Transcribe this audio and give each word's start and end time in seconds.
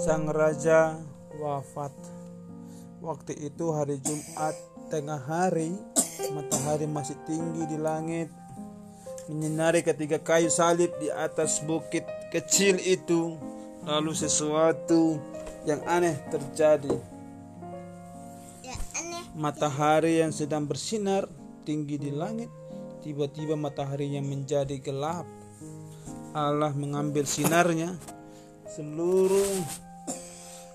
sang 0.00 0.28
raja 0.28 0.96
wafat. 1.36 1.92
Waktu 3.02 3.34
itu 3.50 3.74
hari 3.74 3.98
Jumat 3.98 4.54
tengah 4.86 5.18
hari, 5.18 5.74
matahari 6.32 6.86
masih 6.86 7.18
tinggi 7.26 7.66
di 7.66 7.78
langit, 7.80 8.30
menyinari 9.26 9.82
ketiga 9.82 10.22
kayu 10.22 10.48
salib 10.48 10.92
di 11.02 11.10
atas 11.10 11.58
bukit 11.66 12.06
kecil 12.30 12.78
itu. 12.78 13.36
Lalu 13.82 14.14
sesuatu 14.14 15.18
yang 15.66 15.82
aneh 15.90 16.14
terjadi. 16.30 16.94
Matahari 19.34 20.22
yang 20.22 20.30
sedang 20.30 20.68
bersinar 20.68 21.26
tinggi 21.66 21.98
di 21.98 22.14
langit, 22.14 22.52
tiba-tiba 23.02 23.58
mataharinya 23.58 24.22
menjadi 24.22 24.78
gelap. 24.78 25.26
Allah 26.30 26.70
mengambil 26.76 27.26
sinarnya, 27.26 27.98
seluruh 28.72 29.60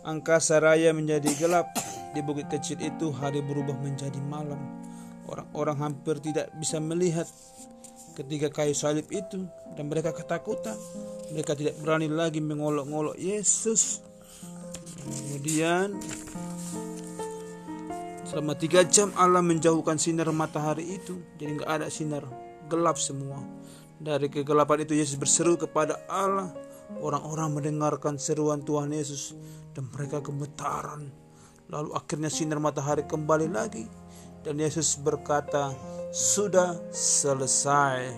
angkasa 0.05 0.61
raya 0.61 0.93
menjadi 0.93 1.33
gelap. 1.41 1.73
Di 2.13 2.21
bukit 2.21 2.45
kecil 2.49 2.77
itu 2.81 3.09
hari 3.09 3.41
berubah 3.41 3.73
menjadi 3.81 4.17
malam. 4.21 4.57
Orang-orang 5.27 5.77
hampir 5.81 6.21
tidak 6.21 6.53
bisa 6.55 6.77
melihat 6.79 7.27
ketiga 8.13 8.49
kayu 8.53 8.73
salib 8.77 9.09
itu 9.09 9.49
dan 9.73 9.89
mereka 9.89 10.13
ketakutan. 10.13 10.77
Mereka 11.33 11.57
tidak 11.57 11.75
berani 11.81 12.07
lagi 12.07 12.39
mengolok-olok 12.39 13.17
Yesus. 13.17 14.05
Kemudian 15.03 15.97
selama 18.29 18.53
tiga 18.55 18.85
jam 18.85 19.09
Allah 19.17 19.41
menjauhkan 19.41 19.97
sinar 19.99 20.29
matahari 20.31 20.97
itu, 21.01 21.19
jadi 21.41 21.59
nggak 21.59 21.69
ada 21.69 21.87
sinar, 21.91 22.23
gelap 22.71 23.01
semua. 23.01 23.41
Dari 23.97 24.29
kegelapan 24.29 24.85
itu 24.85 24.93
Yesus 24.93 25.17
berseru 25.17 25.57
kepada 25.57 25.97
Allah. 26.05 26.66
Orang-orang 27.03 27.59
mendengarkan 27.59 28.15
seruan 28.15 28.63
Tuhan 28.63 28.95
Yesus 28.95 29.35
dan 29.75 29.91
mereka 29.91 30.23
gemetaran. 30.23 31.11
Lalu 31.67 31.91
akhirnya 31.91 32.31
sinar 32.31 32.63
matahari 32.63 33.03
kembali 33.03 33.51
lagi 33.51 33.85
dan 34.47 34.63
Yesus 34.63 34.95
berkata, 34.95 35.75
"Sudah 36.15 36.79
selesai. 36.95 38.15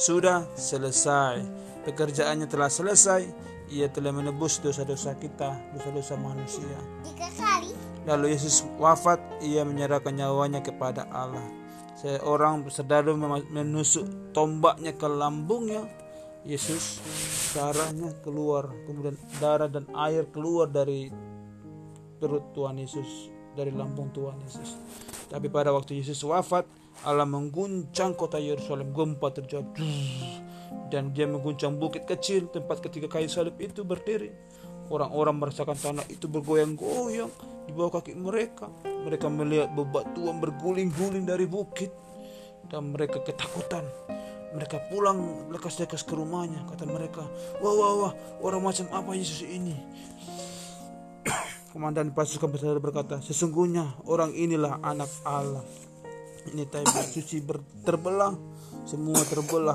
Sudah 0.00 0.48
selesai. 0.56 1.44
Pekerjaannya 1.84 2.48
telah 2.48 2.72
selesai. 2.72 3.28
Ia 3.68 3.92
telah 3.92 4.16
menebus 4.16 4.64
dosa-dosa 4.64 5.12
kita, 5.20 5.52
dosa-dosa 5.76 6.16
manusia." 6.16 6.80
Lalu 8.08 8.32
Yesus 8.32 8.64
wafat, 8.80 9.20
ia 9.44 9.68
menyerahkan 9.68 10.16
nyawanya 10.16 10.64
kepada 10.64 11.04
Allah. 11.12 11.44
Seorang 12.00 12.64
serdadu 12.72 13.16
menusuk 13.52 14.32
tombaknya 14.32 14.96
ke 14.96 15.08
lambungnya. 15.08 15.84
Yesus 16.44 17.00
darahnya 17.56 18.12
keluar, 18.20 18.68
kemudian 18.84 19.16
darah 19.40 19.68
dan 19.68 19.88
air 19.96 20.28
keluar 20.28 20.68
dari 20.68 21.08
perut 22.20 22.52
Tuhan 22.52 22.76
Yesus, 22.76 23.32
dari 23.56 23.72
lambung 23.72 24.12
Tuhan 24.12 24.36
Yesus. 24.44 24.76
Tapi 25.32 25.48
pada 25.48 25.72
waktu 25.72 26.04
Yesus 26.04 26.20
wafat, 26.20 26.68
Allah 27.02 27.24
mengguncang 27.24 28.12
kota 28.12 28.36
Yerusalem, 28.36 28.92
gempa 28.92 29.32
terjadi. 29.32 29.96
Dan 30.92 31.10
dia 31.10 31.26
mengguncang 31.26 31.80
bukit 31.80 32.06
kecil 32.06 32.46
tempat 32.52 32.84
ketika 32.84 33.08
kayu 33.18 33.26
salib 33.26 33.56
itu 33.58 33.82
berdiri. 33.82 34.30
Orang-orang 34.92 35.40
merasakan 35.40 35.74
tanah 35.80 36.06
itu 36.12 36.28
bergoyang-goyang 36.28 37.32
di 37.64 37.72
bawah 37.72 37.98
kaki 37.98 38.14
mereka. 38.14 38.68
Mereka 38.84 39.26
melihat 39.32 39.72
bebatuan 39.72 40.38
berguling-guling 40.44 41.24
dari 41.24 41.48
bukit 41.48 41.88
dan 42.68 42.92
mereka 42.92 43.24
ketakutan. 43.24 43.82
Mereka 44.54 44.86
pulang 44.86 45.50
lekas-lekas 45.50 46.06
ke 46.06 46.14
rumahnya. 46.14 46.62
Kata 46.70 46.86
mereka, 46.86 47.26
wah 47.58 47.74
wah 47.74 47.92
wah, 47.98 48.12
orang 48.38 48.62
macam 48.62 48.86
apa 48.94 49.10
Yesus 49.18 49.42
ini? 49.42 49.74
Komandan 51.74 52.14
pasukan 52.14 52.54
bersaudara 52.54 52.78
berkata, 52.78 53.18
sesungguhnya 53.18 53.98
orang 54.06 54.30
inilah 54.30 54.78
anak 54.78 55.10
Allah. 55.26 55.66
Ini 56.54 56.70
taibat 56.70 57.10
suci 57.10 57.42
terbelah, 57.82 58.30
semua 58.86 59.18
terbelah. 59.26 59.74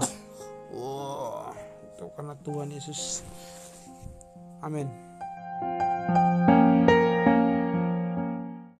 Wah, 0.72 1.52
itu 1.92 2.08
karena 2.16 2.40
Tuhan 2.40 2.72
Yesus. 2.72 3.26
Amin. 4.64 5.09